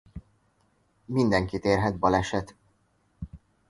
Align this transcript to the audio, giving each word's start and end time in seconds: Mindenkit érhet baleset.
Mindenkit 1.05 1.63
érhet 1.63 1.97
baleset. 1.99 2.55